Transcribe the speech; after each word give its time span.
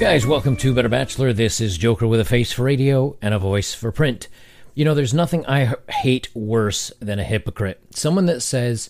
Guys, 0.00 0.26
welcome 0.26 0.56
to 0.56 0.72
Better 0.72 0.88
Bachelor. 0.88 1.34
This 1.34 1.60
is 1.60 1.76
Joker 1.76 2.06
with 2.06 2.20
a 2.20 2.24
face 2.24 2.50
for 2.50 2.62
radio 2.62 3.18
and 3.20 3.34
a 3.34 3.38
voice 3.38 3.74
for 3.74 3.92
print. 3.92 4.28
You 4.74 4.86
know, 4.86 4.94
there's 4.94 5.12
nothing 5.12 5.44
I 5.44 5.74
hate 5.90 6.34
worse 6.34 6.90
than 6.98 7.18
a 7.18 7.24
hypocrite. 7.24 7.82
Someone 7.90 8.24
that 8.24 8.40
says, 8.40 8.88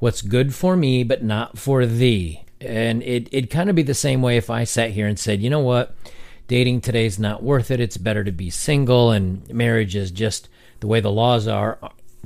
What's 0.00 0.22
good 0.22 0.56
for 0.56 0.76
me, 0.76 1.04
but 1.04 1.22
not 1.22 1.56
for 1.56 1.86
thee. 1.86 2.42
And 2.60 3.04
it, 3.04 3.28
it'd 3.30 3.50
kind 3.50 3.70
of 3.70 3.76
be 3.76 3.84
the 3.84 3.94
same 3.94 4.20
way 4.20 4.36
if 4.36 4.50
I 4.50 4.64
sat 4.64 4.90
here 4.90 5.06
and 5.06 5.18
said, 5.18 5.40
You 5.40 5.50
know 5.50 5.60
what? 5.60 5.94
Dating 6.48 6.80
today's 6.80 7.18
not 7.18 7.44
worth 7.44 7.70
it. 7.70 7.78
It's 7.78 7.96
better 7.96 8.24
to 8.24 8.32
be 8.32 8.50
single, 8.50 9.12
and 9.12 9.48
marriage 9.48 9.94
is 9.94 10.10
just 10.10 10.48
the 10.80 10.88
way 10.88 10.98
the 10.98 11.12
laws 11.12 11.46
are. 11.46 11.78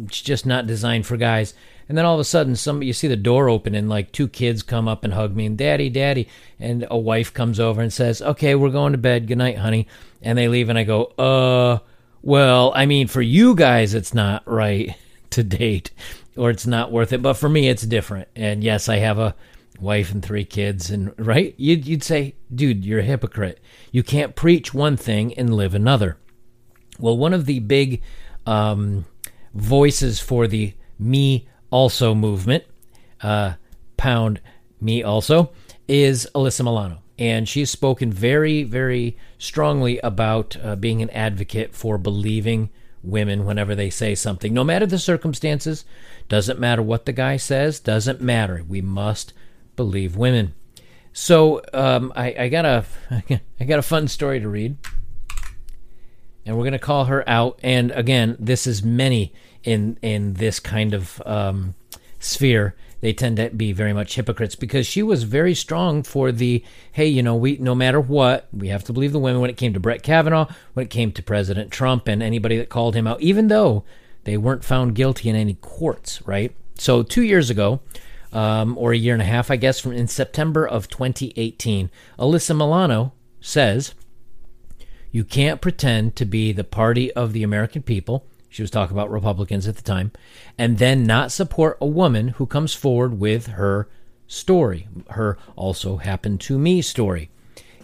It's 0.02 0.22
just 0.22 0.46
not 0.46 0.66
designed 0.66 1.04
for 1.06 1.18
guys. 1.18 1.52
And 1.88 1.98
then 1.98 2.04
all 2.04 2.14
of 2.14 2.20
a 2.20 2.24
sudden, 2.24 2.56
some 2.56 2.82
you 2.82 2.92
see 2.92 3.08
the 3.08 3.16
door 3.16 3.48
open 3.48 3.74
and 3.74 3.88
like 3.88 4.12
two 4.12 4.28
kids 4.28 4.62
come 4.62 4.88
up 4.88 5.04
and 5.04 5.12
hug 5.12 5.34
me 5.34 5.46
and 5.46 5.58
daddy, 5.58 5.90
daddy, 5.90 6.28
and 6.58 6.86
a 6.90 6.98
wife 6.98 7.34
comes 7.34 7.58
over 7.60 7.80
and 7.80 7.92
says, 7.92 8.22
"Okay, 8.22 8.54
we're 8.54 8.70
going 8.70 8.92
to 8.92 8.98
bed. 8.98 9.26
Good 9.26 9.38
night, 9.38 9.58
honey." 9.58 9.88
And 10.22 10.38
they 10.38 10.48
leave, 10.48 10.68
and 10.68 10.78
I 10.78 10.84
go, 10.84 11.04
"Uh, 11.18 11.78
well, 12.22 12.72
I 12.74 12.86
mean, 12.86 13.08
for 13.08 13.20
you 13.20 13.54
guys, 13.54 13.94
it's 13.94 14.14
not 14.14 14.42
right 14.46 14.96
to 15.30 15.42
date, 15.42 15.90
or 16.36 16.50
it's 16.50 16.66
not 16.66 16.92
worth 16.92 17.12
it. 17.12 17.22
But 17.22 17.34
for 17.34 17.48
me, 17.48 17.68
it's 17.68 17.82
different. 17.82 18.28
And 18.36 18.62
yes, 18.62 18.88
I 18.88 18.96
have 18.96 19.18
a 19.18 19.34
wife 19.80 20.12
and 20.12 20.24
three 20.24 20.44
kids, 20.44 20.90
and 20.90 21.12
right, 21.18 21.54
you'd 21.58 21.86
you'd 21.86 22.04
say, 22.04 22.36
dude, 22.54 22.84
you're 22.84 23.00
a 23.00 23.04
hypocrite. 23.04 23.60
You 23.90 24.02
can't 24.02 24.36
preach 24.36 24.72
one 24.72 24.96
thing 24.96 25.34
and 25.34 25.54
live 25.54 25.74
another. 25.74 26.16
Well, 26.98 27.18
one 27.18 27.34
of 27.34 27.46
the 27.46 27.58
big 27.58 28.02
um, 28.46 29.06
voices 29.54 30.20
for 30.20 30.46
the 30.46 30.74
me 30.98 31.48
also 31.72 32.14
movement, 32.14 32.62
uh, 33.22 33.54
pound 33.96 34.40
me 34.80 35.02
also, 35.02 35.50
is 35.88 36.28
Alyssa 36.34 36.62
Milano. 36.62 37.02
And 37.18 37.48
she's 37.48 37.70
spoken 37.70 38.12
very, 38.12 38.62
very 38.62 39.16
strongly 39.38 39.98
about 39.98 40.56
uh, 40.62 40.76
being 40.76 41.02
an 41.02 41.10
advocate 41.10 41.74
for 41.74 41.98
believing 41.98 42.70
women 43.02 43.44
whenever 43.44 43.74
they 43.74 43.90
say 43.90 44.14
something, 44.14 44.54
no 44.54 44.62
matter 44.62 44.86
the 44.86 44.98
circumstances. 44.98 45.84
Doesn't 46.28 46.60
matter 46.60 46.82
what 46.82 47.06
the 47.06 47.12
guy 47.12 47.36
says, 47.36 47.80
doesn't 47.80 48.20
matter. 48.20 48.64
We 48.66 48.80
must 48.80 49.32
believe 49.76 50.16
women. 50.16 50.54
So 51.12 51.60
um, 51.74 52.12
I, 52.16 52.34
I 52.38 52.48
got 52.48 52.64
a 52.64 52.84
I 53.60 53.64
got 53.64 53.78
a 53.78 53.82
fun 53.82 54.08
story 54.08 54.40
to 54.40 54.48
read, 54.48 54.76
and 56.46 56.56
we're 56.56 56.64
gonna 56.64 56.78
call 56.78 57.06
her 57.06 57.28
out. 57.28 57.60
And 57.62 57.90
again, 57.90 58.36
this 58.38 58.66
is 58.66 58.82
many 58.82 59.34
in 59.64 59.98
in 60.02 60.34
this 60.34 60.60
kind 60.60 60.94
of 60.94 61.22
um, 61.26 61.74
sphere, 62.18 62.74
they 63.00 63.12
tend 63.12 63.36
to 63.36 63.50
be 63.50 63.72
very 63.72 63.92
much 63.92 64.14
hypocrites 64.14 64.54
because 64.54 64.86
she 64.86 65.02
was 65.02 65.24
very 65.24 65.54
strong 65.54 66.02
for 66.02 66.30
the 66.32 66.64
hey, 66.92 67.06
you 67.06 67.22
know, 67.22 67.34
we 67.34 67.58
no 67.58 67.74
matter 67.74 68.00
what, 68.00 68.48
we 68.52 68.68
have 68.68 68.84
to 68.84 68.92
believe 68.92 69.12
the 69.12 69.18
women 69.18 69.40
when 69.40 69.50
it 69.50 69.56
came 69.56 69.74
to 69.74 69.80
Brett 69.80 70.02
Kavanaugh, 70.02 70.46
when 70.74 70.86
it 70.86 70.90
came 70.90 71.12
to 71.12 71.22
President 71.22 71.70
Trump 71.70 72.06
and 72.08 72.22
anybody 72.22 72.56
that 72.58 72.68
called 72.68 72.94
him 72.94 73.06
out, 73.06 73.20
even 73.20 73.48
though 73.48 73.84
they 74.24 74.36
weren't 74.36 74.64
found 74.64 74.94
guilty 74.94 75.28
in 75.28 75.36
any 75.36 75.54
courts, 75.54 76.22
right? 76.26 76.54
So 76.78 77.02
two 77.02 77.22
years 77.22 77.50
ago, 77.50 77.80
um, 78.32 78.78
or 78.78 78.92
a 78.92 78.96
year 78.96 79.14
and 79.14 79.22
a 79.22 79.26
half, 79.26 79.50
I 79.50 79.56
guess, 79.56 79.80
from 79.80 79.92
in 79.92 80.06
September 80.06 80.66
of 80.66 80.88
2018, 80.88 81.90
Alyssa 82.18 82.56
Milano 82.56 83.12
says, 83.40 83.94
"You 85.10 85.24
can't 85.24 85.60
pretend 85.60 86.16
to 86.16 86.24
be 86.24 86.52
the 86.52 86.64
party 86.64 87.12
of 87.12 87.32
the 87.32 87.42
American 87.42 87.82
people." 87.82 88.24
She 88.52 88.62
was 88.62 88.70
talking 88.70 88.94
about 88.94 89.10
Republicans 89.10 89.66
at 89.66 89.76
the 89.76 89.82
time, 89.82 90.12
and 90.58 90.76
then 90.76 91.04
not 91.04 91.32
support 91.32 91.78
a 91.80 91.86
woman 91.86 92.28
who 92.28 92.44
comes 92.44 92.74
forward 92.74 93.18
with 93.18 93.46
her 93.46 93.88
story, 94.26 94.88
her 95.08 95.38
also 95.56 95.96
happened 95.96 96.42
to 96.42 96.58
me 96.58 96.82
story. 96.82 97.30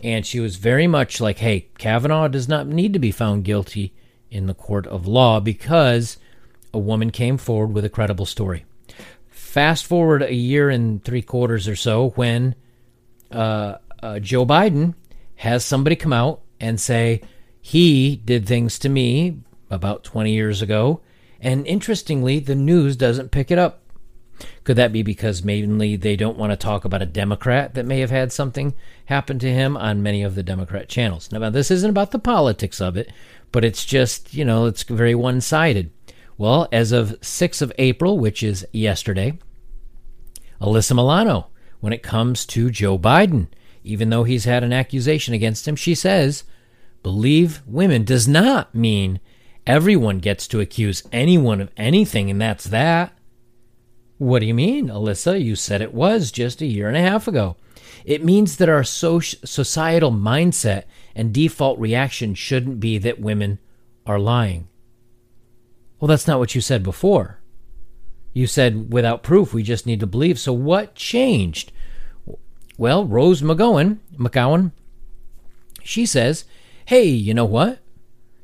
And 0.05 0.27
she 0.27 0.41
was 0.41 0.57
very 0.57 0.87
much 0.87 1.23
like, 1.23 1.39
hey, 1.39 1.69
Kavanaugh 1.79 2.29
does 2.29 2.49
not 2.49 2.67
need 2.67 2.93
to 2.93 2.99
be 2.99 3.11
found 3.11 3.45
guilty 3.45 3.95
in 4.31 4.47
the 4.47 4.53
court 4.53 4.87
of 4.87 5.07
law 5.07 5.41
because 5.41 6.19
a 6.75 6.79
woman 6.79 7.13
came 7.13 7.39
forward 7.39 7.73
with 7.73 7.87
a 7.87 7.91
credible 7.91 8.27
story. 8.27 8.67
Fast 9.29 9.87
forward 9.87 10.23
a 10.23 10.35
year 10.35 10.69
and 10.69 11.03
three 11.03 11.23
quarters 11.23 11.67
or 11.67 11.77
so 11.77 12.11
when 12.11 12.55
uh, 13.31 13.77
uh, 14.03 14.19
Joe 14.19 14.45
Biden 14.45 14.95
has 15.37 15.65
somebody 15.65 15.97
come 15.97 16.13
out 16.13 16.43
and 16.61 16.79
say, 16.79 17.23
he 17.59 18.17
did 18.17 18.47
things 18.47 18.79
to 18.81 18.91
me 18.91 19.39
about 19.71 20.05
20 20.05 20.33
years 20.33 20.63
ago, 20.63 21.01
and 21.41 21.67
interestingly, 21.67 22.39
the 22.39 22.55
news 22.55 22.97
doesn't 22.97 23.31
pick 23.31 23.51
it 23.51 23.59
up. 23.59 23.83
Could 24.65 24.77
that 24.77 24.93
be 24.93 25.03
because 25.03 25.43
mainly 25.43 25.97
they 25.97 26.15
don't 26.15 26.39
want 26.39 26.53
to 26.53 26.57
talk 26.57 26.85
about 26.85 27.03
a 27.03 27.07
Democrat 27.07 27.75
that 27.75 27.87
may 27.87 28.01
have 28.01 28.11
had 28.11 28.33
something 28.33 28.75
happen 29.07 29.39
to 29.41 29.53
him 29.53 29.77
on 29.77 30.03
many 30.03 30.23
of 30.23 30.35
the 30.35 30.43
Democrat 30.43 30.89
channels? 30.89 31.33
Now, 31.33 31.51
this 31.51 31.71
isn't 31.71 31.91
about 31.91 32.13
the 32.13 32.19
politics 32.19 32.81
of 32.81 32.97
it, 32.97 33.11
but 33.51 33.65
it's 33.65 33.85
just, 33.85 34.35
you 34.35 34.45
know, 34.45 34.67
it's 34.67 34.83
very 34.85 35.15
one 35.15 35.41
sided. 35.41 35.91
Well, 36.37 36.69
as 36.71 36.93
of 36.93 37.21
6th 37.21 37.63
of 37.63 37.73
April, 37.79 38.19
which 38.19 38.43
is 38.43 38.67
yesterday, 38.73 39.39
Alyssa 40.61 40.95
Milano, 40.95 41.49
when 41.81 41.93
it 41.93 42.03
comes 42.03 42.47
to 42.47 42.71
Joe 42.71 42.99
Biden, 42.99 43.49
even 43.83 44.11
though 44.11 44.25
he's 44.25 44.45
had 44.45 44.63
an 44.63 44.73
accusation 44.73 45.35
against 45.35 45.67
him, 45.67 45.77
she 45.77 45.95
says, 45.95 46.45
believe 47.03 47.63
women 47.67 48.05
does 48.05 48.29
not 48.29 48.75
mean 48.75 49.19
Everyone 49.69 50.19
gets 50.19 50.49
to 50.49 50.61
accuse 50.61 51.07
anyone 51.13 51.61
of 51.61 51.71
anything, 51.77 52.31
and 52.31 52.41
that's 52.41 52.65
that. 52.65 53.13
What 54.17 54.41
do 54.41 54.47
you 54.47 54.55
mean, 54.55 54.89
Alyssa? 54.89 55.41
You 55.41 55.55
said 55.55 55.83
it 55.83 55.93
was 55.93 56.33
just 56.33 56.63
a 56.63 56.67
year 56.67 56.89
and 56.89 56.97
a 56.97 57.03
half 57.03 57.29
ago. 57.29 57.57
It 58.05 58.25
means 58.25 58.57
that 58.57 58.71
our 58.71 58.83
societal 58.83 60.11
mindset 60.11 60.85
and 61.15 61.35
default 61.35 61.79
reaction 61.79 62.35
shouldn't 62.35 62.81
be 62.81 62.97
that 62.99 63.21
women 63.21 63.59
are 64.07 64.19
lying. 64.19 64.69
Well, 66.01 66.09
that's 66.09 66.27
not 66.27 66.39
what 66.39 66.55
you 66.55 66.63
said 66.63 66.83
before. 66.83 67.39
You 68.33 68.47
said 68.47 68.93
without 68.93 69.23
proof, 69.23 69.53
we 69.53 69.63
just 69.63 69.85
need 69.85 70.01
to 70.01 70.07
believe. 70.07 70.39
So 70.39 70.53
what 70.53 70.95
changed? 70.95 71.73
Well, 72.79 73.05
Rose 73.05 73.43
McGowan, 73.43 73.99
McGowan, 74.17 74.73
she 75.83 76.07
says, 76.07 76.45
hey, 76.87 77.05
you 77.05 77.35
know 77.35 77.45
what? 77.45 77.81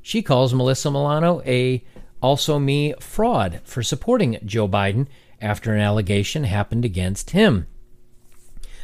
She 0.06 0.20
calls 0.20 0.52
Melissa 0.52 0.90
Milano 0.90 1.40
a 1.46 1.82
also 2.20 2.58
me 2.58 2.92
fraud 3.00 3.62
for 3.64 3.82
supporting 3.82 4.38
Joe 4.44 4.68
Biden 4.68 5.06
after 5.40 5.72
an 5.72 5.80
allegation 5.80 6.44
happened 6.44 6.84
against 6.84 7.30
him. 7.30 7.66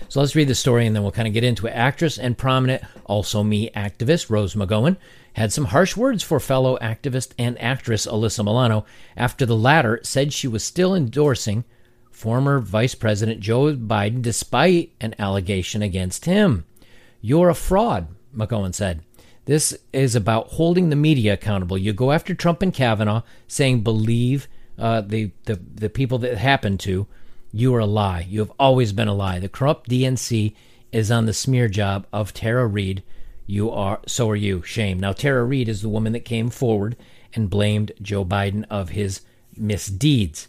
So 0.08 0.20
let's 0.20 0.34
read 0.34 0.48
the 0.48 0.54
story 0.54 0.86
and 0.86 0.96
then 0.96 1.02
we'll 1.02 1.12
kind 1.12 1.28
of 1.28 1.34
get 1.34 1.44
into 1.44 1.66
it. 1.66 1.72
Actress 1.72 2.18
and 2.18 2.38
prominent 2.38 2.82
also 3.04 3.42
me 3.42 3.68
activist 3.76 4.30
Rose 4.30 4.54
McGowan 4.54 4.96
had 5.34 5.52
some 5.52 5.66
harsh 5.66 5.94
words 5.94 6.22
for 6.22 6.40
fellow 6.40 6.78
activist 6.78 7.32
and 7.38 7.60
actress 7.60 8.06
Alyssa 8.06 8.42
Milano 8.42 8.86
after 9.14 9.44
the 9.44 9.54
latter 9.54 10.00
said 10.02 10.32
she 10.32 10.48
was 10.48 10.64
still 10.64 10.94
endorsing 10.94 11.64
former 12.10 12.60
Vice 12.60 12.94
President 12.94 13.40
Joe 13.40 13.76
Biden 13.76 14.22
despite 14.22 14.92
an 15.02 15.14
allegation 15.18 15.82
against 15.82 16.24
him. 16.24 16.64
You're 17.20 17.50
a 17.50 17.54
fraud, 17.54 18.08
McGowan 18.34 18.74
said. 18.74 19.02
This 19.50 19.76
is 19.92 20.14
about 20.14 20.50
holding 20.50 20.90
the 20.90 20.94
media 20.94 21.32
accountable. 21.32 21.76
You 21.76 21.92
go 21.92 22.12
after 22.12 22.36
Trump 22.36 22.62
and 22.62 22.72
Kavanaugh, 22.72 23.22
saying 23.48 23.80
believe 23.80 24.46
uh, 24.78 25.00
the, 25.00 25.32
the 25.46 25.58
the 25.74 25.90
people 25.90 26.18
that 26.18 26.38
happened 26.38 26.78
to. 26.80 27.08
You 27.50 27.74
are 27.74 27.80
a 27.80 27.84
lie. 27.84 28.24
You 28.28 28.38
have 28.38 28.52
always 28.60 28.92
been 28.92 29.08
a 29.08 29.12
lie. 29.12 29.40
The 29.40 29.48
corrupt 29.48 29.90
DNC 29.90 30.54
is 30.92 31.10
on 31.10 31.26
the 31.26 31.32
smear 31.32 31.66
job 31.66 32.06
of 32.12 32.32
Tara 32.32 32.64
Reade. 32.64 33.02
You 33.44 33.72
are 33.72 33.98
so 34.06 34.30
are 34.30 34.36
you. 34.36 34.62
Shame. 34.62 35.00
Now 35.00 35.10
Tara 35.10 35.42
Reade 35.42 35.68
is 35.68 35.82
the 35.82 35.88
woman 35.88 36.12
that 36.12 36.24
came 36.24 36.48
forward 36.48 36.94
and 37.34 37.50
blamed 37.50 37.90
Joe 38.00 38.24
Biden 38.24 38.64
of 38.70 38.90
his 38.90 39.22
misdeeds. 39.56 40.46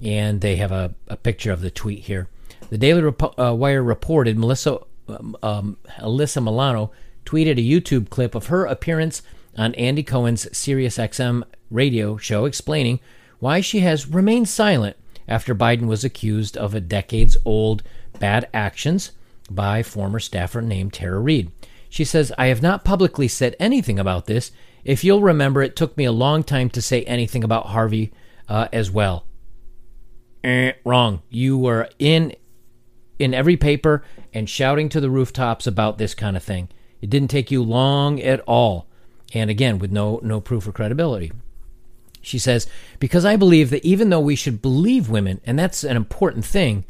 And 0.00 0.40
they 0.40 0.56
have 0.56 0.72
a, 0.72 0.96
a 1.06 1.16
picture 1.16 1.52
of 1.52 1.60
the 1.60 1.70
tweet 1.70 2.00
here. 2.00 2.28
The 2.70 2.78
Daily 2.78 3.08
uh, 3.38 3.54
Wire 3.54 3.84
reported 3.84 4.36
Melissa 4.36 4.80
um, 5.06 5.36
um, 5.44 5.76
Alyssa 6.00 6.42
Milano 6.42 6.90
tweeted 7.24 7.52
a 7.52 7.80
YouTube 7.80 8.10
clip 8.10 8.34
of 8.34 8.46
her 8.46 8.64
appearance 8.64 9.22
on 9.56 9.74
Andy 9.74 10.02
Cohen's 10.02 10.46
SiriusXM 10.46 11.42
radio 11.70 12.16
show 12.16 12.44
explaining 12.44 13.00
why 13.38 13.60
she 13.60 13.80
has 13.80 14.08
remained 14.08 14.48
silent 14.48 14.96
after 15.28 15.54
Biden 15.54 15.86
was 15.86 16.04
accused 16.04 16.56
of 16.56 16.74
a 16.74 16.80
decades 16.80 17.36
old 17.44 17.82
bad 18.18 18.48
actions 18.52 19.12
by 19.50 19.82
former 19.82 20.20
staffer 20.20 20.60
named 20.60 20.92
Tara 20.92 21.18
Reade. 21.18 21.50
She 21.88 22.04
says, 22.04 22.32
I 22.38 22.46
have 22.46 22.62
not 22.62 22.84
publicly 22.84 23.28
said 23.28 23.56
anything 23.60 23.98
about 23.98 24.26
this. 24.26 24.50
If 24.84 25.04
you'll 25.04 25.20
remember, 25.20 25.62
it 25.62 25.76
took 25.76 25.96
me 25.96 26.04
a 26.04 26.12
long 26.12 26.42
time 26.42 26.70
to 26.70 26.82
say 26.82 27.02
anything 27.04 27.44
about 27.44 27.66
Harvey 27.66 28.12
uh, 28.48 28.68
as 28.72 28.90
well. 28.90 29.26
Eh, 30.42 30.72
wrong. 30.84 31.22
You 31.28 31.58
were 31.58 31.88
in 31.98 32.34
in 33.18 33.34
every 33.34 33.56
paper 33.56 34.02
and 34.34 34.48
shouting 34.48 34.88
to 34.88 35.00
the 35.00 35.10
rooftops 35.10 35.66
about 35.66 35.98
this 35.98 36.14
kind 36.14 36.36
of 36.36 36.42
thing. 36.42 36.68
It 37.02 37.10
didn't 37.10 37.30
take 37.30 37.50
you 37.50 37.62
long 37.62 38.20
at 38.22 38.40
all. 38.40 38.86
And 39.34 39.50
again, 39.50 39.78
with 39.78 39.92
no, 39.92 40.20
no 40.22 40.40
proof 40.40 40.66
or 40.66 40.72
credibility. 40.72 41.32
She 42.22 42.38
says, 42.38 42.68
Because 43.00 43.24
I 43.24 43.36
believe 43.36 43.70
that 43.70 43.84
even 43.84 44.08
though 44.08 44.20
we 44.20 44.36
should 44.36 44.62
believe 44.62 45.10
women, 45.10 45.40
and 45.44 45.58
that's 45.58 45.84
an 45.84 45.96
important 45.96 46.44
thing, 46.44 46.84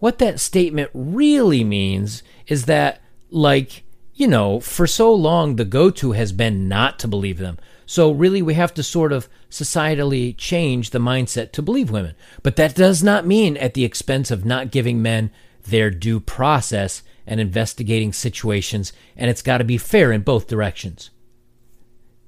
what 0.00 0.18
that 0.18 0.40
statement 0.40 0.90
really 0.92 1.62
means 1.62 2.24
is 2.48 2.64
that, 2.64 3.00
like, 3.30 3.84
you 4.14 4.26
know, 4.26 4.58
for 4.58 4.86
so 4.86 5.14
long, 5.14 5.56
the 5.56 5.64
go 5.64 5.90
to 5.90 6.12
has 6.12 6.32
been 6.32 6.68
not 6.68 6.98
to 6.98 7.08
believe 7.08 7.38
them. 7.38 7.58
So, 7.86 8.10
really, 8.10 8.42
we 8.42 8.54
have 8.54 8.74
to 8.74 8.82
sort 8.82 9.12
of 9.12 9.28
societally 9.50 10.36
change 10.36 10.90
the 10.90 10.98
mindset 10.98 11.52
to 11.52 11.62
believe 11.62 11.90
women. 11.90 12.14
But 12.42 12.56
that 12.56 12.74
does 12.74 13.02
not 13.02 13.26
mean 13.26 13.56
at 13.56 13.74
the 13.74 13.84
expense 13.84 14.30
of 14.30 14.44
not 14.44 14.72
giving 14.72 15.00
men 15.00 15.30
their 15.62 15.90
due 15.90 16.18
process 16.18 17.02
and 17.26 17.40
investigating 17.40 18.12
situations, 18.12 18.92
and 19.16 19.30
it's 19.30 19.42
got 19.42 19.58
to 19.58 19.64
be 19.64 19.78
fair 19.78 20.12
in 20.12 20.22
both 20.22 20.48
directions. 20.48 21.10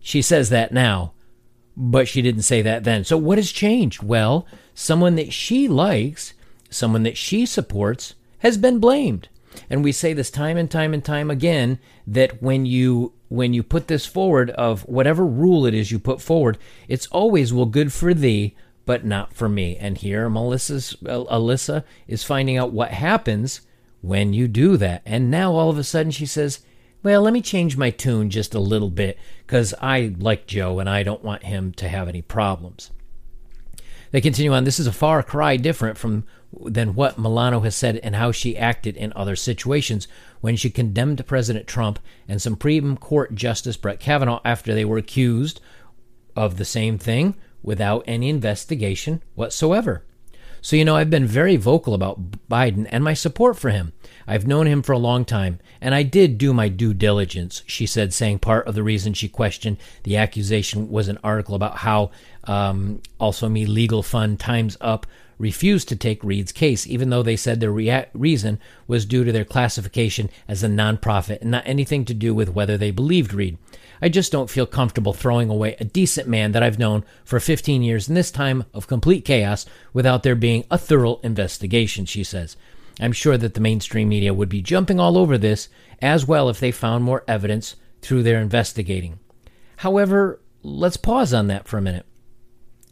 She 0.01 0.23
says 0.23 0.51
that 0.51 0.73
now, 0.73 1.15
but 1.77 2.09
she 2.09 2.23
didn't 2.23 2.43
say 2.43 2.63
that 2.63 2.85
then. 2.85 3.05
So, 3.05 3.17
what 3.17 3.39
has 3.39 3.51
changed? 3.51 4.03
Well, 4.03 4.47
someone 4.75 5.17
that 5.17 5.33
she 5.33 5.67
likes, 5.69 6.35
someone 6.71 7.03
that 7.05 7.17
she 7.17 7.47
supports, 7.47 8.15
has 8.39 8.59
been 8.59 8.79
blamed. 8.79 9.29
And 9.71 9.83
we 9.83 9.93
say 9.93 10.13
this 10.13 10.31
time 10.31 10.57
and 10.57 10.71
time 10.71 10.93
and 10.93 11.05
time 11.05 11.31
again 11.31 11.79
that 12.07 12.43
when 12.43 12.67
you 12.67 13.13
when 13.29 13.55
you 13.55 13.63
put 13.63 13.89
this 13.89 14.07
forward 14.07 14.51
of 14.51 14.83
whatever 14.83 15.25
rule 15.27 15.67
it 15.67 15.75
is 15.75 15.91
you 15.91 15.99
put 15.99 16.21
forward, 16.21 16.59
it's 16.89 17.07
always 17.07 17.53
well 17.53 17.67
good 17.67 17.93
for 17.93 18.15
thee, 18.15 18.55
but 18.85 19.05
not 19.05 19.33
for 19.33 19.49
me. 19.49 19.77
And 19.77 19.99
here 19.99 20.29
Melissa's 20.29 20.97
Alyssa 21.03 21.85
is 22.07 22.23
finding 22.23 22.57
out 22.57 22.73
what 22.73 22.91
happens 22.91 23.63
when 24.05 24.35
you 24.35 24.47
do 24.47 24.77
that. 24.77 25.03
And 25.07 25.31
now 25.31 25.53
all 25.53 25.71
of 25.71 25.79
a 25.79 25.85
sudden 25.85 26.13
she 26.13 26.27
says, 26.27 26.61
"Well, 27.03 27.23
let 27.23 27.33
me 27.33 27.41
change 27.41 27.77
my 27.77 27.91
tune 27.91 28.29
just 28.29 28.55
a 28.55 28.61
little 28.61 28.91
bit 28.91 29.19
cuz 29.47 29.73
I 29.81 30.15
like 30.19 30.47
Joe 30.47 30.79
and 30.79 30.89
I 30.89 31.03
don't 31.03 31.25
want 31.25 31.45
him 31.45 31.73
to 31.75 31.89
have 31.89 32.09
any 32.09 32.23
problems." 32.23 32.91
They 34.11 34.21
continue 34.21 34.53
on. 34.53 34.65
This 34.65 34.79
is 34.79 34.87
a 34.87 34.93
far 34.93 35.23
cry 35.23 35.57
different 35.57 35.99
from 35.99 36.25
than 36.53 36.95
what 36.95 37.19
Milano 37.19 37.61
has 37.61 37.75
said 37.75 37.97
and 38.03 38.15
how 38.15 38.31
she 38.31 38.57
acted 38.57 38.97
in 38.97 39.13
other 39.17 39.35
situations 39.35 40.07
when 40.41 40.55
she 40.55 40.71
condemned 40.71 41.27
President 41.27 41.67
Trump 41.67 41.99
and 42.29 42.41
Supreme 42.41 42.97
Court 42.97 43.35
Justice 43.35 43.77
Brett 43.77 43.99
Kavanaugh 43.99 44.41
after 44.45 44.73
they 44.73 44.85
were 44.85 44.99
accused 44.99 45.61
of 46.37 46.57
the 46.57 46.65
same 46.65 46.99
thing 46.99 47.35
without 47.63 48.05
any 48.07 48.29
investigation 48.29 49.23
whatsoever. 49.35 50.05
So, 50.65 50.77
you 50.77 50.85
know, 50.87 50.97
I've 50.97 51.11
been 51.11 51.27
very 51.27 51.57
vocal 51.57 51.93
about 51.93 52.49
Biden 52.49 52.89
and 52.91 53.05
my 53.05 53.13
support 53.13 53.59
for 53.59 53.69
him. 53.69 53.93
I've 54.27 54.47
known 54.47 54.67
him 54.67 54.81
for 54.81 54.93
a 54.93 54.99
long 54.99 55.27
time, 55.27 55.59
and 55.79 55.95
I 55.95 56.05
did 56.05 56.39
do 56.39 56.55
my 56.55 56.71
due 56.71 56.95
diligence, 56.95 57.63
she 57.67 57.85
said, 57.85 58.15
saying 58.15 58.39
part 58.39 58.67
of 58.67 58.75
the 58.75 58.83
reason 58.83 59.13
she 59.13 59.29
questioned 59.29 59.77
the 60.05 60.17
accusation 60.17 60.89
was 60.89 61.09
an 61.09 61.19
article 61.23 61.55
about 61.55 61.77
how 61.77 62.13
um, 62.45 63.03
also 63.21 63.47
me 63.47 63.67
legal 63.67 64.03
fund 64.03 64.41
Times 64.41 64.79
Up 64.81 65.07
refused 65.39 65.87
to 65.91 65.97
take 65.97 66.25
Reade's 66.25 66.51
case, 66.51 66.87
even 66.87 67.11
though 67.11 67.23
they 67.23 67.37
said 67.37 67.61
their 67.61 67.71
rea- 67.71 68.07
reason 68.15 68.59
was 68.87 69.05
due 69.05 69.23
to 69.23 69.33
their 69.33 69.45
classification 69.45 70.31
as 70.49 70.63
a 70.63 70.69
nonprofit 70.69 71.43
and 71.43 71.51
not 71.51 71.65
anything 71.67 72.07
to 72.07 72.15
do 72.15 72.35
with 72.35 72.55
whether 72.55 72.79
they 72.79 72.91
believed 72.91 73.35
Reade. 73.35 73.59
I 74.01 74.09
just 74.09 74.33
don't 74.33 74.51
feel 74.51 74.67
comfortable 74.67 75.13
throwing 75.13 75.49
away 75.49 75.77
a 75.79 75.85
decent 75.85 76.29
man 76.29 76.53
that 76.53 76.63
I've 76.63 76.79
known 76.79 77.05
for 77.25 77.41
15 77.41 77.83
years 77.83 78.09
in 78.09 78.15
this 78.15 78.31
time 78.31 78.65
of 78.75 78.87
complete 78.87 79.25
chaos 79.25 79.67
without 79.93 80.23
there 80.23 80.35
being 80.35 80.65
a 80.71 80.79
thorough 80.79 81.21
investigation, 81.23 82.05
she 82.05 82.25
says. 82.25 82.57
I'm 83.01 83.13
sure 83.13 83.37
that 83.37 83.55
the 83.55 83.61
mainstream 83.61 84.09
media 84.09 84.35
would 84.35 84.49
be 84.49 84.63
jumping 84.63 85.01
all 85.01 85.19
over 85.19 85.37
this 85.37 85.69
as 86.01 86.27
well 86.27 86.49
if 86.49 86.61
they 86.61 86.71
found 86.71 87.05
more 87.05 87.25
evidence 87.27 87.77
through 88.03 88.23
their 88.23 88.41
investigating. 88.41 89.19
However, 89.79 90.41
let's 90.63 90.97
pause 90.97 91.35
on 91.35 91.49
that 91.49 91.67
for 91.67 91.79
a 91.79 91.83
minute. 91.83 92.07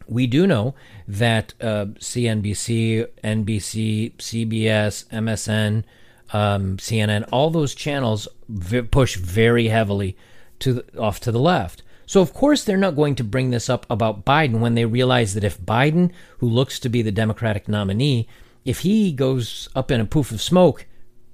We 0.08 0.26
do 0.26 0.46
know 0.46 0.74
that 1.06 1.54
uh, 1.60 1.86
CNBC, 1.98 3.06
NBC, 3.22 4.16
CBS, 4.16 5.06
MSN, 5.08 5.84
um, 6.32 6.76
CNN, 6.78 7.28
all 7.30 7.50
those 7.50 7.74
channels 7.74 8.26
v- 8.48 8.82
push 8.82 9.16
very 9.16 9.68
heavily 9.68 10.16
to 10.62 10.74
the, 10.74 10.98
off 10.98 11.20
to 11.20 11.32
the 11.32 11.38
left. 11.38 11.82
So 12.06 12.20
of 12.20 12.34
course 12.34 12.64
they're 12.64 12.76
not 12.76 12.96
going 12.96 13.14
to 13.16 13.24
bring 13.24 13.50
this 13.50 13.70
up 13.70 13.86
about 13.88 14.24
Biden 14.24 14.60
when 14.60 14.74
they 14.74 14.84
realize 14.84 15.34
that 15.34 15.44
if 15.44 15.60
Biden, 15.60 16.10
who 16.38 16.48
looks 16.48 16.78
to 16.80 16.88
be 16.88 17.02
the 17.02 17.12
Democratic 17.12 17.68
nominee, 17.68 18.28
if 18.64 18.80
he 18.80 19.12
goes 19.12 19.68
up 19.74 19.90
in 19.90 20.00
a 20.00 20.04
poof 20.04 20.30
of 20.30 20.40
smoke, 20.40 20.86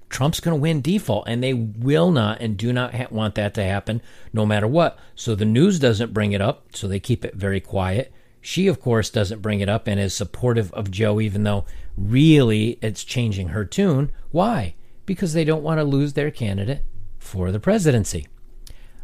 Trump's 0.08 0.40
going 0.40 0.56
to 0.56 0.60
win 0.60 0.80
default, 0.80 1.28
and 1.28 1.42
they 1.42 1.52
will 1.52 2.10
not 2.10 2.40
and 2.40 2.56
do 2.56 2.72
not 2.72 2.94
ha- 2.94 3.08
want 3.10 3.34
that 3.34 3.54
to 3.54 3.62
happen 3.62 4.00
no 4.32 4.46
matter 4.46 4.66
what. 4.66 4.98
So 5.14 5.34
the 5.34 5.44
news 5.44 5.78
doesn't 5.78 6.14
bring 6.14 6.32
it 6.32 6.40
up, 6.40 6.74
so 6.74 6.88
they 6.88 7.00
keep 7.00 7.24
it 7.24 7.34
very 7.34 7.60
quiet. 7.60 8.12
She, 8.40 8.68
of 8.68 8.80
course, 8.80 9.10
doesn't 9.10 9.42
bring 9.42 9.60
it 9.60 9.68
up 9.68 9.86
and 9.86 10.00
is 10.00 10.14
supportive 10.14 10.72
of 10.72 10.90
Joe, 10.90 11.20
even 11.20 11.42
though 11.42 11.66
really 11.96 12.78
it's 12.80 13.04
changing 13.04 13.48
her 13.48 13.64
tune. 13.64 14.10
Why? 14.30 14.74
Because 15.04 15.34
they 15.34 15.44
don't 15.44 15.62
want 15.62 15.78
to 15.78 15.84
lose 15.84 16.14
their 16.14 16.30
candidate 16.30 16.84
for 17.18 17.52
the 17.52 17.60
presidency. 17.60 18.26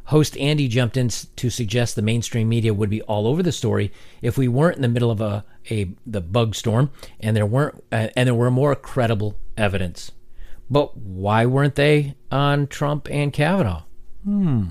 Host 0.07 0.37
Andy 0.37 0.69
jumped 0.69 0.97
in 0.97 1.09
to 1.09 1.51
suggest 1.51 1.97
the 1.97 2.03
mainstream 2.03 2.49
media 2.49 2.75
would 2.75 2.91
be 2.91 3.03
all 3.03 3.27
over 3.27 3.43
the 3.43 3.53
story 3.53 3.93
if 4.21 4.37
we 4.37 4.49
weren't 4.49 4.77
in 4.77 4.83
the 4.83 4.89
middle 4.89 5.11
of 5.11 5.21
a, 5.21 5.45
a 5.71 5.91
the 6.07 6.21
bug 6.21 6.55
storm 6.55 6.91
and 7.21 7.37
there 7.37 7.47
weren't 7.47 7.83
uh, 7.91 8.09
and 8.15 8.27
there 8.27 8.35
were 8.35 8.51
more 8.51 8.75
credible 8.75 9.39
evidence. 9.57 10.13
But 10.71 10.97
why 10.97 11.47
weren't 11.47 11.75
they 11.75 12.17
on 12.31 12.67
Trump 12.67 13.09
and 13.11 13.33
Kavanaugh? 13.33 13.83
Hmm. 14.25 14.67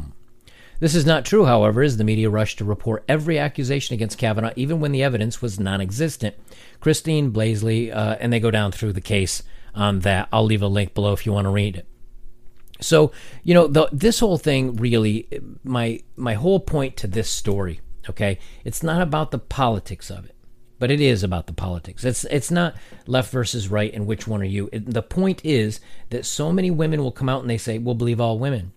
This 0.79 0.95
is 0.95 1.05
not 1.05 1.23
true, 1.23 1.45
however, 1.45 1.81
as 1.81 1.97
the 1.97 2.03
media 2.03 2.29
rushed 2.29 2.57
to 2.57 2.65
report 2.65 3.05
every 3.07 3.39
accusation 3.39 3.93
against 3.93 4.17
Kavanaugh, 4.17 4.51
even 4.55 4.81
when 4.81 4.91
the 4.91 5.03
evidence 5.03 5.41
was 5.41 5.59
non 5.59 5.79
existent. 5.79 6.35
Christine 6.81 7.31
Blasey, 7.31 7.95
uh, 7.95 8.17
and 8.19 8.33
they 8.33 8.39
go 8.39 8.51
down 8.51 8.71
through 8.71 8.93
the 8.93 9.01
case 9.01 9.43
on 9.73 9.99
that. 9.99 10.27
I'll 10.31 10.43
leave 10.43 10.61
a 10.61 10.67
link 10.67 10.93
below 10.93 11.13
if 11.13 11.25
you 11.25 11.31
want 11.31 11.45
to 11.45 11.51
read 11.51 11.77
it. 11.77 11.87
So 12.85 13.11
you 13.43 13.53
know, 13.53 13.67
the, 13.67 13.89
this 13.91 14.19
whole 14.19 14.37
thing 14.37 14.75
really, 14.75 15.27
my 15.63 16.01
my 16.15 16.33
whole 16.33 16.59
point 16.59 16.97
to 16.97 17.07
this 17.07 17.29
story, 17.29 17.81
okay, 18.09 18.39
it's 18.63 18.83
not 18.83 19.01
about 19.01 19.31
the 19.31 19.39
politics 19.39 20.09
of 20.09 20.25
it, 20.25 20.35
but 20.79 20.91
it 20.91 21.01
is 21.01 21.23
about 21.23 21.47
the 21.47 21.53
politics. 21.53 22.03
It's 22.03 22.23
it's 22.25 22.51
not 22.51 22.75
left 23.07 23.31
versus 23.31 23.69
right 23.69 23.93
and 23.93 24.05
which 24.05 24.27
one 24.27 24.41
are 24.41 24.45
you. 24.45 24.69
It, 24.71 24.93
the 24.93 25.01
point 25.01 25.41
is 25.43 25.79
that 26.09 26.25
so 26.25 26.51
many 26.51 26.71
women 26.71 27.01
will 27.01 27.11
come 27.11 27.29
out 27.29 27.41
and 27.41 27.49
they 27.49 27.57
say, 27.57 27.77
"We'll 27.77 27.95
believe 27.95 28.21
all 28.21 28.39
women," 28.39 28.73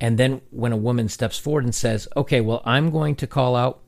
and 0.00 0.18
then 0.18 0.40
when 0.50 0.72
a 0.72 0.76
woman 0.76 1.08
steps 1.08 1.38
forward 1.38 1.64
and 1.64 1.74
says, 1.74 2.08
"Okay, 2.16 2.40
well, 2.40 2.62
I'm 2.64 2.90
going 2.90 3.16
to 3.16 3.26
call 3.26 3.56
out 3.56 3.80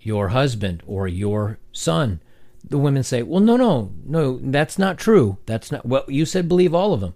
your 0.00 0.28
husband 0.28 0.82
or 0.86 1.08
your 1.08 1.58
son," 1.72 2.20
the 2.62 2.78
women 2.78 3.02
say, 3.02 3.22
"Well, 3.22 3.40
no, 3.40 3.56
no, 3.56 3.92
no, 4.04 4.38
that's 4.42 4.78
not 4.78 4.98
true. 4.98 5.38
That's 5.46 5.72
not 5.72 5.84
well. 5.84 6.04
You 6.08 6.24
said 6.24 6.48
believe 6.48 6.74
all 6.74 6.92
of 6.92 7.00
them." 7.00 7.14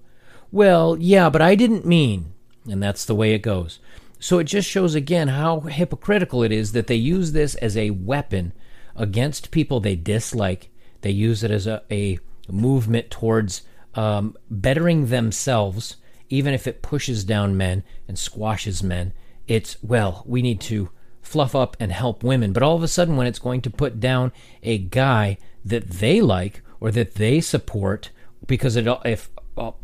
Well, 0.50 0.96
yeah, 0.98 1.28
but 1.30 1.42
I 1.42 1.54
didn't 1.54 1.86
mean. 1.86 2.32
And 2.68 2.82
that's 2.82 3.04
the 3.04 3.14
way 3.14 3.32
it 3.32 3.42
goes. 3.42 3.78
So 4.18 4.38
it 4.38 4.44
just 4.44 4.68
shows 4.68 4.94
again 4.94 5.28
how 5.28 5.60
hypocritical 5.60 6.42
it 6.42 6.52
is 6.52 6.72
that 6.72 6.86
they 6.86 6.96
use 6.96 7.32
this 7.32 7.54
as 7.56 7.76
a 7.76 7.90
weapon 7.90 8.52
against 8.96 9.50
people 9.50 9.80
they 9.80 9.96
dislike. 9.96 10.70
They 11.02 11.10
use 11.10 11.44
it 11.44 11.50
as 11.50 11.66
a, 11.66 11.82
a 11.90 12.18
movement 12.50 13.10
towards 13.10 13.62
um, 13.94 14.36
bettering 14.50 15.06
themselves, 15.06 15.96
even 16.28 16.52
if 16.52 16.66
it 16.66 16.82
pushes 16.82 17.24
down 17.24 17.56
men 17.56 17.84
and 18.08 18.18
squashes 18.18 18.82
men. 18.82 19.12
It's, 19.46 19.76
well, 19.82 20.24
we 20.26 20.42
need 20.42 20.60
to 20.62 20.90
fluff 21.22 21.54
up 21.54 21.76
and 21.78 21.92
help 21.92 22.22
women. 22.22 22.52
But 22.52 22.62
all 22.62 22.76
of 22.76 22.82
a 22.82 22.88
sudden, 22.88 23.16
when 23.16 23.26
it's 23.26 23.38
going 23.38 23.60
to 23.62 23.70
put 23.70 24.00
down 24.00 24.32
a 24.62 24.78
guy 24.78 25.38
that 25.64 25.88
they 25.88 26.20
like 26.20 26.62
or 26.80 26.90
that 26.90 27.14
they 27.14 27.40
support, 27.40 28.10
because 28.46 28.76
it, 28.76 28.86
if 29.04 29.30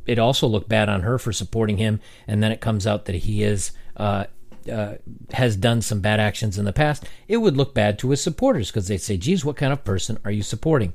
it 0.06 0.18
also 0.18 0.46
looked 0.46 0.68
bad 0.68 0.88
on 0.88 1.02
her 1.02 1.18
for 1.18 1.32
supporting 1.32 1.78
him, 1.78 2.00
and 2.26 2.42
then 2.42 2.52
it 2.52 2.60
comes 2.60 2.86
out 2.86 3.06
that 3.06 3.14
he 3.16 3.42
is 3.42 3.72
uh, 3.96 4.24
uh, 4.70 4.94
has 5.32 5.56
done 5.56 5.82
some 5.82 6.00
bad 6.00 6.20
actions 6.20 6.58
in 6.58 6.64
the 6.64 6.72
past. 6.72 7.04
It 7.28 7.38
would 7.38 7.56
look 7.56 7.74
bad 7.74 7.98
to 7.98 8.10
his 8.10 8.22
supporters 8.22 8.70
because 8.70 8.88
they'd 8.88 8.98
say, 8.98 9.16
"Geez, 9.16 9.44
what 9.44 9.56
kind 9.56 9.72
of 9.72 9.84
person 9.84 10.18
are 10.24 10.30
you 10.30 10.42
supporting?" 10.42 10.94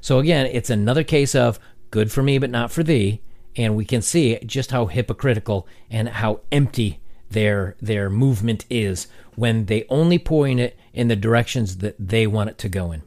So 0.00 0.18
again, 0.18 0.46
it's 0.46 0.70
another 0.70 1.04
case 1.04 1.34
of 1.34 1.58
good 1.90 2.12
for 2.12 2.22
me 2.22 2.38
but 2.38 2.50
not 2.50 2.70
for 2.70 2.82
thee, 2.82 3.22
and 3.56 3.76
we 3.76 3.84
can 3.84 4.02
see 4.02 4.38
just 4.44 4.70
how 4.70 4.86
hypocritical 4.86 5.66
and 5.90 6.08
how 6.08 6.40
empty 6.52 7.00
their 7.30 7.76
their 7.80 8.08
movement 8.08 8.64
is 8.70 9.08
when 9.34 9.66
they 9.66 9.84
only 9.88 10.18
point 10.18 10.60
it 10.60 10.78
in 10.92 11.08
the 11.08 11.16
directions 11.16 11.78
that 11.78 11.96
they 11.98 12.26
want 12.26 12.50
it 12.50 12.58
to 12.58 12.68
go 12.68 12.92
in. 12.92 13.02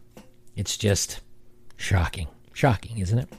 It's 0.55 0.77
just 0.77 1.21
shocking, 1.77 2.27
shocking, 2.53 2.97
isn't 2.99 3.17
it? 3.17 3.29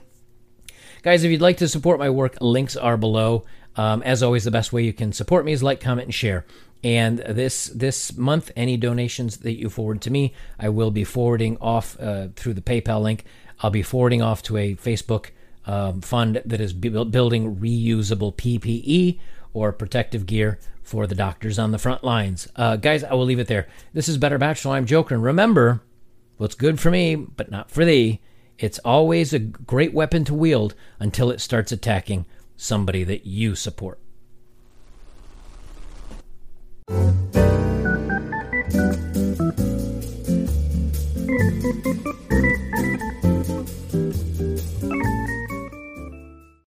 Guys, 1.03 1.23
if 1.23 1.31
you'd 1.31 1.41
like 1.41 1.57
to 1.57 1.67
support 1.67 1.97
my 1.97 2.11
work, 2.11 2.37
links 2.41 2.77
are 2.77 2.95
below. 2.95 3.43
Um, 3.75 4.03
as 4.03 4.21
always, 4.21 4.43
the 4.43 4.51
best 4.51 4.71
way 4.71 4.83
you 4.83 4.93
can 4.93 5.13
support 5.13 5.45
me 5.45 5.51
is 5.51 5.63
like, 5.63 5.81
comment, 5.81 6.05
and 6.05 6.13
share. 6.13 6.45
And 6.83 7.19
this 7.19 7.67
this 7.67 8.15
month, 8.17 8.51
any 8.55 8.77
donations 8.77 9.37
that 9.37 9.57
you 9.57 9.69
forward 9.69 10.01
to 10.01 10.11
me, 10.11 10.33
I 10.59 10.69
will 10.69 10.91
be 10.91 11.03
forwarding 11.03 11.57
off 11.59 11.99
uh, 11.99 12.27
through 12.35 12.53
the 12.53 12.61
PayPal 12.61 13.01
link. 13.01 13.25
I'll 13.61 13.71
be 13.71 13.81
forwarding 13.81 14.21
off 14.21 14.43
to 14.43 14.57
a 14.57 14.75
Facebook 14.75 15.29
um, 15.65 16.01
fund 16.01 16.41
that 16.45 16.61
is 16.61 16.73
building 16.73 17.55
reusable 17.55 18.35
PPE 18.35 19.19
or 19.53 19.71
protective 19.71 20.25
gear 20.25 20.59
for 20.83 21.07
the 21.07 21.15
doctors 21.15 21.57
on 21.57 21.71
the 21.71 21.79
front 21.79 22.03
lines. 22.03 22.47
Uh, 22.55 22.75
guys, 22.75 23.03
I 23.03 23.13
will 23.13 23.25
leave 23.25 23.39
it 23.39 23.47
there. 23.47 23.67
This 23.93 24.07
is 24.09 24.17
Better 24.17 24.37
Bachelor. 24.37 24.73
I'm 24.73 24.85
Joker. 24.85 25.15
And 25.15 25.23
remember, 25.23 25.81
what's 26.37 26.55
good 26.55 26.79
for 26.79 26.91
me, 26.91 27.15
but 27.15 27.49
not 27.51 27.69
for 27.71 27.85
thee, 27.85 28.19
It's 28.61 28.77
always 28.85 29.33
a 29.33 29.39
great 29.39 29.91
weapon 29.91 30.23
to 30.25 30.35
wield 30.35 30.75
until 30.99 31.31
it 31.31 31.41
starts 31.41 31.71
attacking 31.71 32.27
somebody 32.55 33.03
that 33.03 33.25
you 33.25 33.55
support. 33.55 33.97